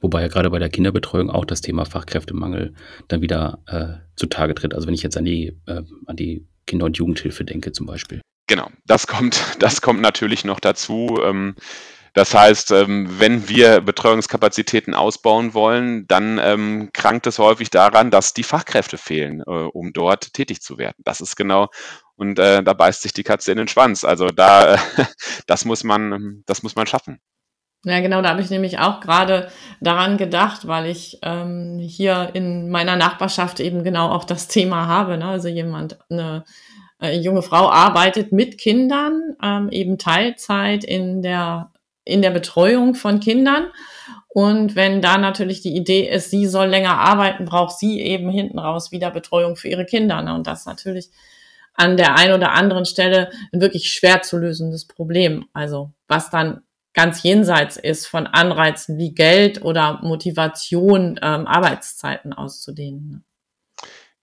[0.00, 2.74] Wobei ja gerade bei der Kinderbetreuung auch das Thema Fachkräftemangel
[3.08, 4.74] dann wieder äh, zutage tritt.
[4.74, 8.20] Also wenn ich jetzt an die, äh, an die Kinder- und Jugendhilfe denke zum Beispiel.
[8.46, 11.20] Genau, das kommt, das kommt natürlich noch dazu.
[11.22, 11.54] Ähm,
[12.14, 18.34] das heißt, ähm, wenn wir Betreuungskapazitäten ausbauen wollen, dann ähm, krankt es häufig daran, dass
[18.34, 20.96] die Fachkräfte fehlen, äh, um dort tätig zu werden.
[21.04, 21.68] Das ist genau,
[22.16, 24.04] und äh, da beißt sich die Katze in den Schwanz.
[24.04, 24.78] Also da,
[25.46, 27.18] das muss man, das muss man schaffen.
[27.84, 29.50] Ja, genau, da habe ich nämlich auch gerade
[29.80, 35.18] daran gedacht, weil ich ähm, hier in meiner Nachbarschaft eben genau auch das Thema habe.
[35.18, 35.26] Ne?
[35.26, 36.44] Also jemand, eine
[37.02, 41.73] äh, junge Frau arbeitet mit Kindern, ähm, eben Teilzeit in der
[42.04, 43.66] in der Betreuung von Kindern.
[44.28, 48.58] Und wenn da natürlich die Idee ist, sie soll länger arbeiten, braucht sie eben hinten
[48.58, 50.20] raus wieder Betreuung für ihre Kinder.
[50.22, 50.34] Ne?
[50.34, 51.10] Und das ist natürlich
[51.74, 55.46] an der einen oder anderen Stelle ein wirklich schwer zu lösendes Problem.
[55.52, 56.62] Also was dann
[56.94, 63.24] ganz jenseits ist von Anreizen wie Geld oder Motivation, ähm, Arbeitszeiten auszudehnen.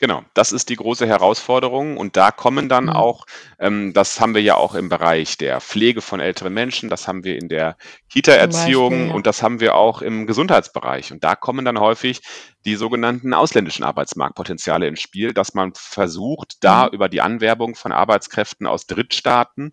[0.02, 2.90] Genau, das ist die große Herausforderung und da kommen dann mhm.
[2.90, 3.28] auch,
[3.60, 7.24] ähm, das haben wir ja auch im Bereich der Pflege von älteren Menschen, das haben
[7.24, 7.78] wir in der
[8.10, 9.14] Kita-Erziehung ja.
[9.14, 11.12] und das haben wir auch im Gesundheitsbereich.
[11.12, 12.22] Und da kommen dann häufig
[12.66, 16.94] die sogenannten ausländischen Arbeitsmarktpotenziale ins Spiel, dass man versucht, da mhm.
[16.94, 19.72] über die Anwerbung von Arbeitskräften aus Drittstaaten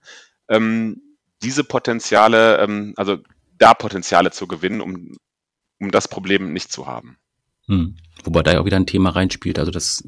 [0.50, 1.00] ähm,
[1.42, 3.16] diese Potenziale, ähm, also
[3.56, 5.16] da Potenziale zu gewinnen, um,
[5.80, 7.16] um das Problem nicht zu haben.
[7.66, 7.96] Hm.
[8.24, 9.59] Wobei da ja auch wieder ein Thema reinspielt.
[9.59, 10.02] Also das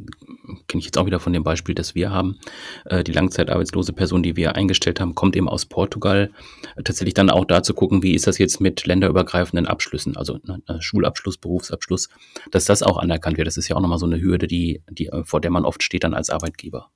[0.68, 2.38] kenne ich jetzt auch wieder von dem Beispiel, das wir haben.
[2.84, 6.30] Äh, die langzeitarbeitslose Person, die wir eingestellt haben, kommt eben aus Portugal.
[6.76, 10.62] Tatsächlich dann auch da zu gucken, wie ist das jetzt mit länderübergreifenden Abschlüssen, also ne,
[10.66, 12.08] äh, Schulabschluss, Berufsabschluss,
[12.50, 13.46] dass das auch anerkannt wird.
[13.46, 16.04] Das ist ja auch nochmal so eine Hürde, die, die, vor der man oft steht
[16.04, 16.90] dann als Arbeitgeber.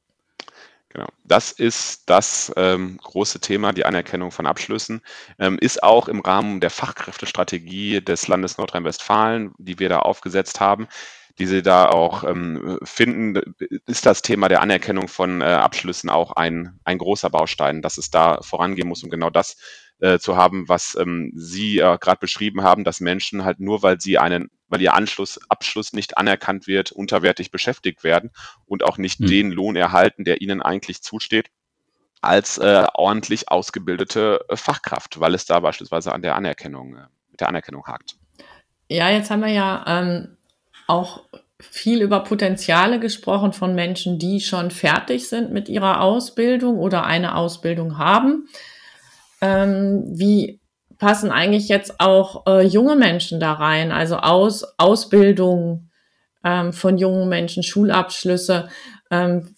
[0.94, 1.08] Genau.
[1.24, 5.02] Das ist das ähm, große Thema, die Anerkennung von Abschlüssen.
[5.40, 10.86] Ähm, ist auch im Rahmen der Fachkräftestrategie des Landes Nordrhein-Westfalen, die wir da aufgesetzt haben,
[11.40, 13.54] die Sie da auch ähm, finden,
[13.86, 18.10] ist das Thema der Anerkennung von äh, Abschlüssen auch ein, ein großer Baustein, dass es
[18.10, 19.56] da vorangehen muss, um genau das
[20.00, 24.00] äh, zu haben, was ähm, Sie äh, gerade beschrieben haben, dass Menschen halt nur, weil
[24.00, 28.30] sie einen, weil ihr Anschluss, Abschluss nicht anerkannt wird, unterwertig beschäftigt werden
[28.66, 29.26] und auch nicht mhm.
[29.26, 31.50] den Lohn erhalten, der ihnen eigentlich zusteht
[32.24, 37.40] als äh, ordentlich ausgebildete äh, Fachkraft, weil es da beispielsweise an der Anerkennung, äh, mit
[37.40, 38.16] der Anerkennung hakt.
[38.88, 40.36] Ja, jetzt haben wir ja ähm,
[40.86, 41.22] auch
[41.60, 47.36] viel über Potenziale gesprochen von Menschen, die schon fertig sind mit ihrer Ausbildung oder eine
[47.36, 48.48] Ausbildung haben.
[49.44, 50.58] Ähm, wie
[50.96, 53.92] passen eigentlich jetzt auch äh, junge Menschen da rein?
[53.92, 55.90] Also aus Ausbildung
[56.42, 58.70] ähm, von jungen Menschen, Schulabschlüsse.
[59.10, 59.54] Ähm,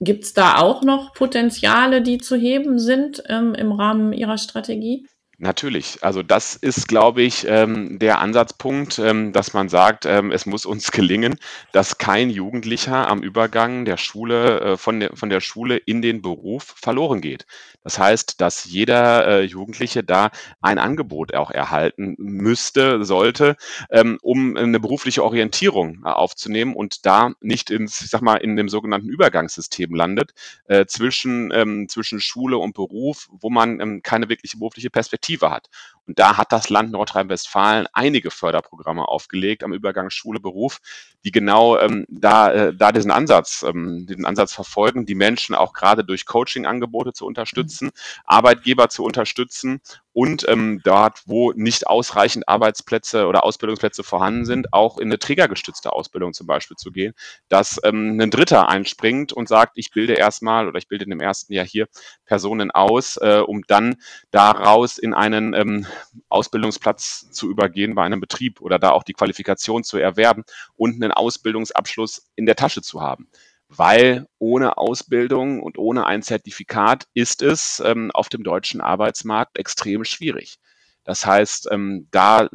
[0.00, 5.06] Gibt es da auch noch Potenziale, die zu heben sind ähm, im Rahmen Ihrer Strategie?
[5.42, 5.96] Natürlich.
[6.02, 10.66] Also das ist, glaube ich, ähm, der Ansatzpunkt, ähm, dass man sagt, ähm, es muss
[10.66, 11.38] uns gelingen,
[11.72, 16.20] dass kein Jugendlicher am Übergang der Schule, äh, von, der, von der Schule in den
[16.20, 17.46] Beruf verloren geht.
[17.82, 23.56] Das heißt, dass jeder äh, Jugendliche da ein Angebot auch erhalten müsste, sollte,
[23.90, 28.56] ähm, um eine berufliche Orientierung äh, aufzunehmen und da nicht ins, ich sag mal, in
[28.56, 30.32] dem sogenannten Übergangssystem landet,
[30.66, 35.50] äh, zwischen, ähm, zwischen Schule und Beruf, wo man ähm, keine wirkliche berufliche Perspektive Perspektive
[35.50, 35.68] hat.
[36.06, 40.80] Und da hat das Land Nordrhein-Westfalen einige Förderprogramme aufgelegt am Übergang Schule-Beruf,
[41.24, 45.72] die genau ähm, da, äh, da diesen Ansatz, ähm, diesen Ansatz verfolgen, die Menschen auch
[45.72, 48.22] gerade durch Coaching-Angebote zu unterstützen, mhm.
[48.24, 49.80] Arbeitgeber zu unterstützen
[50.12, 55.92] und ähm, dort, wo nicht ausreichend Arbeitsplätze oder Ausbildungsplätze vorhanden sind, auch in eine trägergestützte
[55.92, 57.14] Ausbildung zum Beispiel zu gehen,
[57.48, 61.20] dass ähm, ein Dritter einspringt und sagt, ich bilde erstmal oder ich bilde in dem
[61.20, 61.86] ersten Jahr hier
[62.24, 63.96] Personen aus, äh, um dann
[64.30, 65.86] daraus in einen ähm,
[66.28, 70.44] Ausbildungsplatz zu übergehen bei einem Betrieb oder da auch die Qualifikation zu erwerben
[70.76, 73.28] und einen Ausbildungsabschluss in der Tasche zu haben
[73.70, 80.04] weil ohne Ausbildung und ohne ein Zertifikat ist es ähm, auf dem deutschen Arbeitsmarkt extrem
[80.04, 80.58] schwierig.
[81.04, 82.48] Das heißt, ähm, da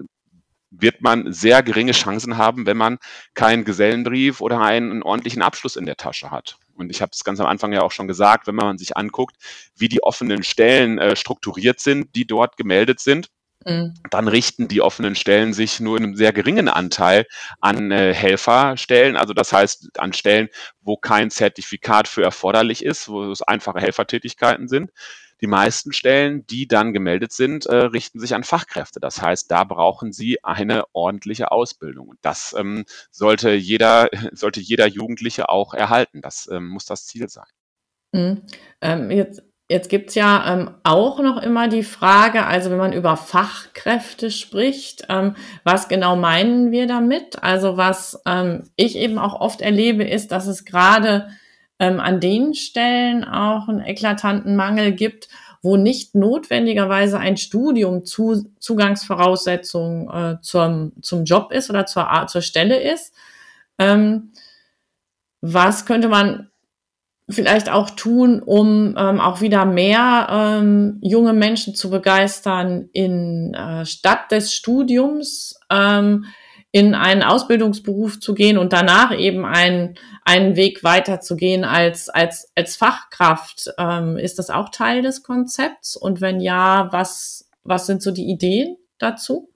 [0.71, 2.97] wird man sehr geringe Chancen haben, wenn man
[3.33, 6.57] keinen Gesellenbrief oder einen, ordentlichen Abschluss in der Tasche hat.
[6.73, 9.37] Und ich habe es ganz am Anfang ja auch schon gesagt, wenn man sich anguckt,
[9.77, 13.29] wie die offenen Stellen äh, strukturiert sind, die dort gemeldet sind.
[14.11, 17.25] Dann richten die offenen Stellen sich nur in einem sehr geringen Anteil
[17.59, 20.49] an äh, Helferstellen, also das heißt an Stellen,
[20.81, 24.91] wo kein Zertifikat für erforderlich ist, wo es einfache Helfertätigkeiten sind.
[25.41, 28.99] Die meisten Stellen, die dann gemeldet sind, äh, richten sich an Fachkräfte.
[28.99, 32.07] Das heißt, da brauchen sie eine ordentliche Ausbildung.
[32.07, 36.21] Und das ähm, sollte jeder, sollte jeder Jugendliche auch erhalten.
[36.21, 37.47] Das ähm, muss das Ziel sein.
[38.13, 38.43] Mhm.
[38.79, 43.17] Ähm, jetzt Jetzt gibt's ja ähm, auch noch immer die Frage, also wenn man über
[43.17, 47.41] Fachkräfte spricht, ähm, was genau meinen wir damit?
[47.41, 51.29] Also was ähm, ich eben auch oft erlebe, ist, dass es gerade
[51.79, 55.29] ähm, an den Stellen auch einen eklatanten Mangel gibt,
[55.63, 62.41] wo nicht notwendigerweise ein Studium zu, Zugangsvoraussetzung äh, zum, zum Job ist oder zur, zur
[62.43, 63.15] Stelle ist.
[63.79, 64.31] Ähm,
[65.41, 66.51] was könnte man
[67.29, 73.85] vielleicht auch tun, um ähm, auch wieder mehr ähm, junge Menschen zu begeistern, in äh,
[73.85, 76.25] statt des Studiums ähm,
[76.71, 82.75] in einen Ausbildungsberuf zu gehen und danach eben einen, einen Weg weiterzugehen als, als, als
[82.75, 83.71] Fachkraft.
[83.77, 85.95] Ähm, ist das auch Teil des Konzepts?
[85.95, 89.49] Und wenn ja, was, was sind so die Ideen dazu?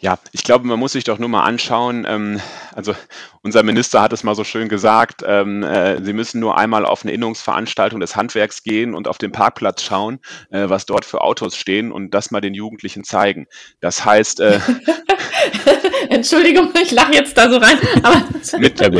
[0.00, 2.06] Ja, ich glaube, man muss sich doch nur mal anschauen.
[2.08, 2.40] Ähm,
[2.72, 2.94] also
[3.42, 7.02] unser Minister hat es mal so schön gesagt, ähm, äh, Sie müssen nur einmal auf
[7.02, 11.56] eine Innungsveranstaltung des Handwerks gehen und auf den Parkplatz schauen, äh, was dort für Autos
[11.56, 13.46] stehen und das mal den Jugendlichen zeigen.
[13.80, 14.60] Das heißt, äh,
[16.10, 18.22] Entschuldigung, ich lache jetzt da so rein, aber
[18.58, 18.90] Mit, ja,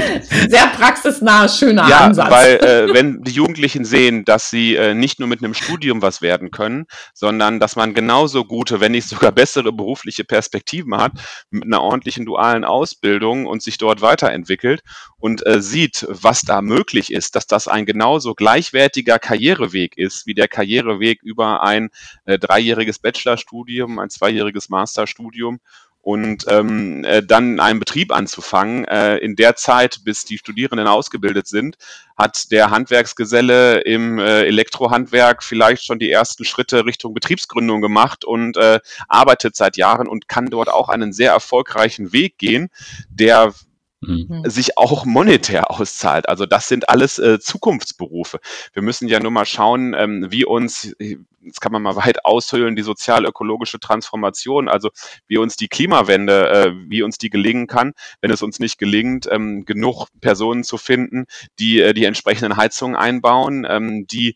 [0.49, 2.31] sehr praxisnah, schöner ja, Ansatz.
[2.31, 6.23] Weil äh, wenn die Jugendlichen sehen, dass sie äh, nicht nur mit einem Studium was
[6.23, 11.13] werden können, sondern dass man genauso gute, wenn nicht sogar bessere berufliche Perspektiven hat,
[11.51, 14.83] mit einer ordentlichen dualen Ausbildung und sich dort weiterentwickelt
[15.19, 20.35] und äh, sieht, was da möglich ist, dass das ein genauso gleichwertiger Karriereweg ist, wie
[20.35, 21.91] der Karriereweg über ein
[22.25, 25.61] äh, dreijähriges Bachelorstudium, ein zweijähriges Masterstudium
[26.09, 28.87] und ähm, äh, dann einen Betrieb anzufangen.
[28.87, 31.77] Äh, in der Zeit, bis die Studierenden ausgebildet sind,
[32.17, 38.57] hat der Handwerksgeselle im äh, Elektrohandwerk vielleicht schon die ersten Schritte Richtung Betriebsgründung gemacht und
[38.57, 42.71] äh, arbeitet seit Jahren und kann dort auch einen sehr erfolgreichen Weg gehen,
[43.11, 43.53] der
[44.01, 44.43] mhm.
[44.45, 46.29] sich auch monetär auszahlt.
[46.29, 48.41] Also das sind alles äh, Zukunftsberufe.
[48.73, 52.77] Wir müssen ja nur mal schauen, ähm, wie uns, jetzt kann man mal weit aushöhlen,
[52.77, 54.91] die sozial-ökologische Transformation, also
[55.27, 59.29] wie uns die Klimawende, äh, wie uns die gelingen kann, wenn es uns nicht gelingt,
[59.31, 61.27] ähm, genug Personen zu finden,
[61.59, 64.35] die äh, die entsprechenden Heizungen einbauen, ähm, die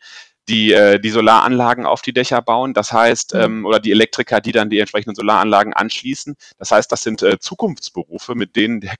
[0.48, 2.74] die, äh, die Solaranlagen auf die Dächer bauen.
[2.74, 6.34] Das heißt, ähm, oder die Elektriker, die dann die entsprechenden Solaranlagen anschließen.
[6.58, 8.94] Das heißt, das sind äh, Zukunftsberufe, mit denen der,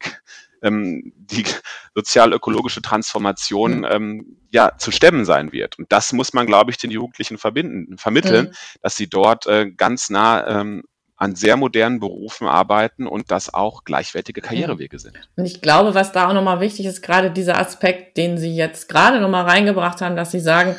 [0.63, 1.45] ähm, die
[1.95, 3.87] sozial-ökologische Transformation Mhm.
[3.91, 5.79] ähm, ja, zu stemmen sein wird.
[5.79, 8.79] Und das muss man, glaube ich, den Jugendlichen verbinden, vermitteln, Mhm.
[8.83, 10.83] dass sie dort äh, ganz nah ähm,
[11.17, 15.17] an sehr modernen Berufen arbeiten und das auch gleichwertige Karrierewege sind.
[15.37, 18.89] Und ich glaube, was da auch nochmal wichtig ist, gerade dieser Aspekt, den Sie jetzt
[18.89, 20.75] gerade nochmal reingebracht haben, dass Sie sagen,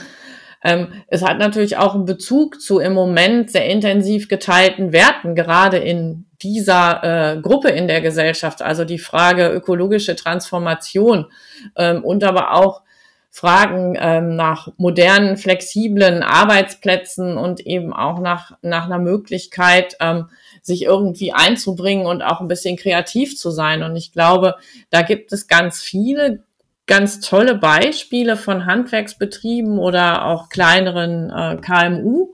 [0.62, 5.78] ähm, es hat natürlich auch einen Bezug zu im Moment sehr intensiv geteilten Werten, gerade
[5.78, 7.04] in dieser
[7.36, 8.62] äh, Gruppe in der Gesellschaft.
[8.62, 11.28] Also die Frage ökologische Transformation
[11.76, 12.82] ähm, und aber auch
[13.30, 20.30] Fragen ähm, nach modernen, flexiblen Arbeitsplätzen und eben auch nach, nach einer Möglichkeit, ähm,
[20.62, 23.82] sich irgendwie einzubringen und auch ein bisschen kreativ zu sein.
[23.82, 24.56] Und ich glaube,
[24.92, 26.44] da gibt es ganz viele
[26.86, 32.33] ganz tolle Beispiele von Handwerksbetrieben oder auch kleineren äh, KMU,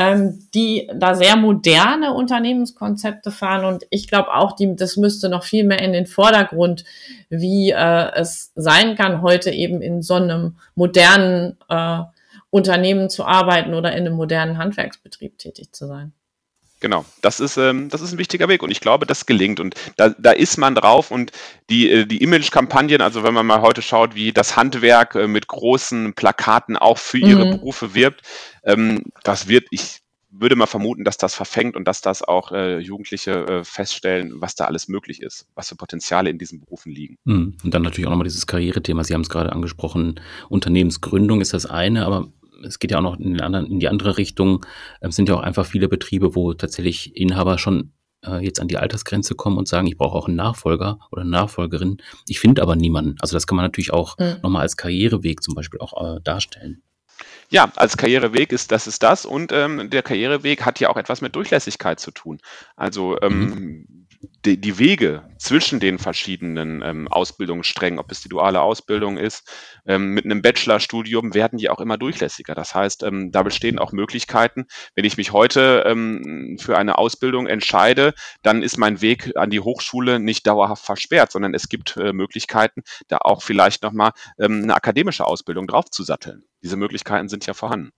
[0.00, 3.66] ähm, die da sehr moderne Unternehmenskonzepte fahren.
[3.66, 6.84] Und ich glaube auch, die, das müsste noch viel mehr in den Vordergrund,
[7.28, 12.00] wie äh, es sein kann, heute eben in so einem modernen äh,
[12.48, 16.14] Unternehmen zu arbeiten oder in einem modernen Handwerksbetrieb tätig zu sein.
[16.80, 19.74] Genau, das ist, ähm, das ist ein wichtiger Weg und ich glaube, das gelingt und
[19.96, 21.30] da, da ist man drauf und
[21.68, 25.46] die, äh, die Image-Kampagnen, also wenn man mal heute schaut, wie das Handwerk äh, mit
[25.46, 27.50] großen Plakaten auch für ihre Mhm.
[27.50, 28.22] Berufe wirbt,
[28.64, 32.78] ähm, das wird, ich würde mal vermuten, dass das verfängt und dass das auch äh,
[32.78, 37.18] Jugendliche äh, feststellen, was da alles möglich ist, was für Potenziale in diesen Berufen liegen.
[37.24, 37.56] Mhm.
[37.62, 39.04] Und dann natürlich auch nochmal dieses Karrierethema.
[39.04, 40.20] Sie haben es gerade angesprochen.
[40.48, 42.28] Unternehmensgründung ist das eine, aber
[42.64, 44.64] es geht ja auch noch in, den anderen, in die andere Richtung.
[45.00, 47.92] Es sind ja auch einfach viele Betriebe, wo tatsächlich Inhaber schon
[48.24, 51.30] äh, jetzt an die Altersgrenze kommen und sagen, ich brauche auch einen Nachfolger oder eine
[51.30, 51.98] Nachfolgerin.
[52.28, 53.16] Ich finde aber niemanden.
[53.20, 54.36] Also das kann man natürlich auch Mhm.
[54.42, 56.82] nochmal als Karriereweg zum Beispiel auch äh, darstellen.
[57.50, 61.20] Ja, als Karriereweg ist das ist das und ähm, der Karriereweg hat ja auch etwas
[61.20, 62.38] mit Durchlässigkeit zu tun.
[62.76, 63.99] Also ähm,
[64.44, 69.50] die, die Wege zwischen den verschiedenen ähm, Ausbildungssträngen, ob es die duale Ausbildung ist,
[69.86, 72.54] ähm, mit einem Bachelorstudium werden die auch immer durchlässiger.
[72.54, 74.66] Das heißt, ähm, da bestehen auch Möglichkeiten.
[74.94, 79.60] Wenn ich mich heute ähm, für eine Ausbildung entscheide, dann ist mein Weg an die
[79.60, 84.74] Hochschule nicht dauerhaft versperrt, sondern es gibt äh, Möglichkeiten, da auch vielleicht nochmal ähm, eine
[84.74, 86.44] akademische Ausbildung draufzusatteln.
[86.62, 87.92] Diese Möglichkeiten sind ja vorhanden.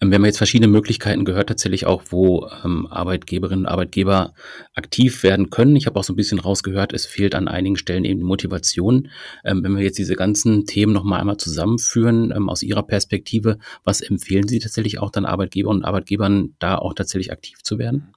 [0.00, 4.34] Ähm, Wir haben jetzt verschiedene Möglichkeiten gehört, tatsächlich auch, wo ähm, Arbeitgeberinnen und Arbeitgeber
[4.74, 5.76] aktiv werden können.
[5.76, 9.08] Ich habe auch so ein bisschen rausgehört, es fehlt an einigen Stellen eben die Motivation.
[9.44, 14.00] Ähm, wenn wir jetzt diese ganzen Themen nochmal einmal zusammenführen, ähm, aus Ihrer Perspektive, was
[14.00, 18.12] empfehlen Sie tatsächlich auch dann Arbeitgebern und Arbeitgebern, da auch tatsächlich aktiv zu werden?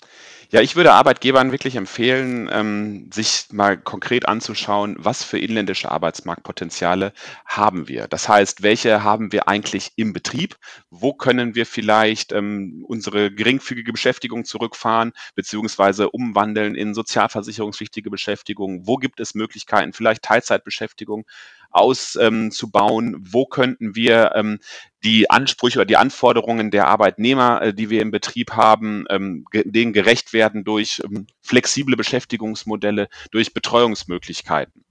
[0.50, 7.12] Ja, ich würde Arbeitgebern wirklich empfehlen, ähm, sich mal konkret anzuschauen, was für inländische Arbeitsmarktpotenziale
[7.46, 8.08] haben wir.
[8.08, 10.56] Das heißt, welche haben wir eigentlich im Betrieb?
[10.90, 18.88] Wo können wir vielleicht ähm, unsere geringfügige Beschäftigung zurückfahren beziehungsweise umwandeln in sozialversicherungspflichtige Beschäftigung?
[18.88, 21.26] Wo gibt es Möglichkeiten, vielleicht Teilzeitbeschäftigung
[21.72, 23.18] auszubauen?
[23.20, 24.60] Wo könnten wir ähm,
[25.04, 29.64] die Ansprüche oder die Anforderungen der Arbeitnehmer, äh, die wir im Betrieb haben, ähm, ge
[29.66, 34.86] denen gerecht werden durch ähm, flexible Beschäftigungsmodelle, durch Betreuungsmöglichkeiten.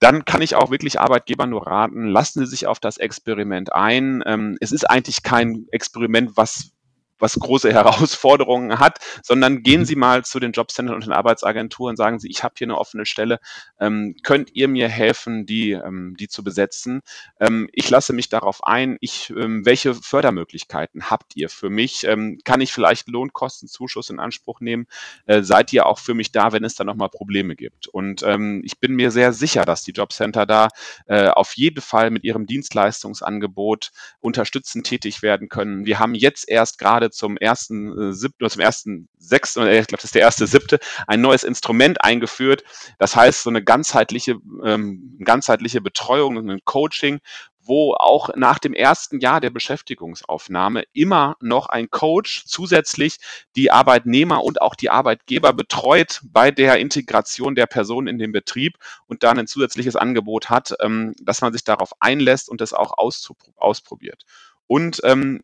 [0.00, 4.22] Dann kann ich auch wirklich Arbeitgebern nur raten, lassen Sie sich auf das Experiment ein.
[4.26, 6.70] Ähm, es ist eigentlich kein Experiment, was
[7.18, 12.18] was große Herausforderungen hat, sondern gehen Sie mal zu den Jobcentern und den Arbeitsagenturen, sagen
[12.18, 13.40] Sie, ich habe hier eine offene Stelle,
[13.80, 17.00] ähm, könnt ihr mir helfen, die, ähm, die zu besetzen?
[17.40, 22.04] Ähm, ich lasse mich darauf ein, ich, ähm, welche Fördermöglichkeiten habt ihr für mich?
[22.04, 24.86] Ähm, kann ich vielleicht Lohnkostenzuschuss in Anspruch nehmen?
[25.26, 27.88] Äh, seid ihr auch für mich da, wenn es da nochmal Probleme gibt?
[27.88, 30.68] Und ähm, ich bin mir sehr sicher, dass die Jobcenter da
[31.06, 35.86] äh, auf jeden Fall mit ihrem Dienstleistungsangebot unterstützend tätig werden können.
[35.86, 39.86] Wir haben jetzt erst gerade zum ersten äh, siebten oder zum ersten sechsten, oder ich
[39.86, 42.64] glaube, das ist der erste siebte, ein neues Instrument eingeführt.
[42.98, 47.20] Das heißt, so eine ganzheitliche, ähm, ganzheitliche Betreuung und ein Coaching,
[47.68, 53.18] wo auch nach dem ersten Jahr der Beschäftigungsaufnahme immer noch ein Coach zusätzlich
[53.56, 58.78] die Arbeitnehmer und auch die Arbeitgeber betreut bei der Integration der Person in den Betrieb
[59.06, 62.94] und dann ein zusätzliches Angebot hat, ähm, dass man sich darauf einlässt und das auch
[62.96, 64.24] ausprobiert.
[64.66, 65.40] Und ähm,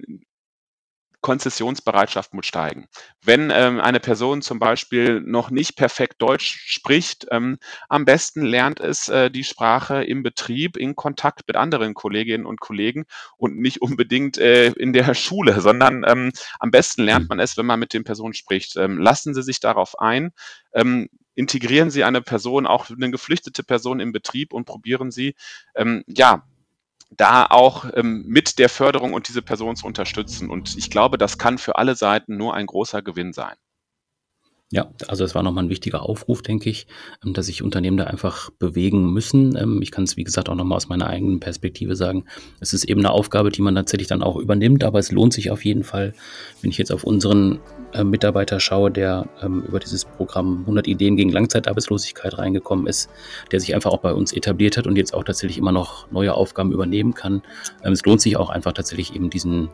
[1.24, 2.86] Konzessionsbereitschaft muss steigen.
[3.22, 7.56] Wenn ähm, eine Person zum Beispiel noch nicht perfekt Deutsch spricht, ähm,
[7.88, 12.60] am besten lernt es äh, die Sprache im Betrieb in Kontakt mit anderen Kolleginnen und
[12.60, 13.06] Kollegen
[13.38, 17.64] und nicht unbedingt äh, in der Schule, sondern ähm, am besten lernt man es, wenn
[17.64, 18.76] man mit den Personen spricht.
[18.76, 20.32] Ähm, lassen Sie sich darauf ein.
[20.74, 25.34] Ähm, integrieren Sie eine Person, auch eine geflüchtete Person im Betrieb und probieren Sie,
[25.74, 26.44] ähm, ja,
[27.10, 30.50] da auch ähm, mit der Förderung und diese Person zu unterstützen.
[30.50, 33.54] Und ich glaube, das kann für alle Seiten nur ein großer Gewinn sein.
[34.74, 36.88] Ja, also das war nochmal ein wichtiger Aufruf, denke ich,
[37.24, 39.56] ähm, dass sich Unternehmen da einfach bewegen müssen.
[39.56, 42.24] Ähm, ich kann es, wie gesagt, auch nochmal aus meiner eigenen Perspektive sagen.
[42.58, 45.52] Es ist eben eine Aufgabe, die man tatsächlich dann auch übernimmt, aber es lohnt sich
[45.52, 46.12] auf jeden Fall,
[46.60, 47.60] wenn ich jetzt auf unseren
[47.92, 53.08] äh, Mitarbeiter schaue, der ähm, über dieses Programm 100 Ideen gegen Langzeitarbeitslosigkeit reingekommen ist,
[53.52, 56.34] der sich einfach auch bei uns etabliert hat und jetzt auch tatsächlich immer noch neue
[56.34, 57.42] Aufgaben übernehmen kann.
[57.82, 59.68] es lohnt sich auch einfach tatsächlich eben diesen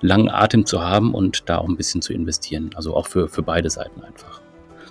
[0.00, 2.70] langen Atem zu haben und da auch ein bisschen zu investieren.
[2.74, 4.45] Also auch für, für beide Seiten einfach.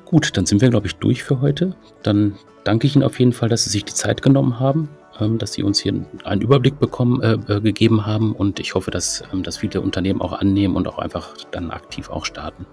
[0.05, 1.75] Gut, dann sind wir, glaube ich, durch für heute.
[2.03, 4.89] Dann danke ich Ihnen auf jeden Fall, dass Sie sich die Zeit genommen haben,
[5.19, 5.93] ähm, dass Sie uns hier
[6.23, 10.21] einen Überblick bekommen, äh, äh, gegeben haben und ich hoffe, dass, ähm, dass viele Unternehmen
[10.21, 12.65] auch annehmen und auch einfach dann aktiv auch starten.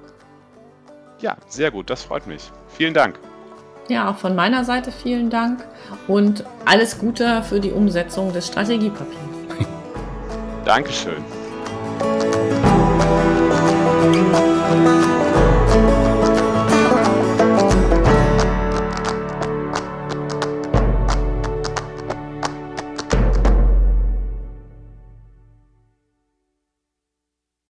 [1.21, 2.51] Ja, sehr gut, das freut mich.
[2.69, 3.19] Vielen Dank.
[3.89, 5.65] Ja, auch von meiner Seite vielen Dank
[6.09, 9.19] und alles Gute für die Umsetzung des Strategiepapiers.
[10.65, 11.23] Dankeschön.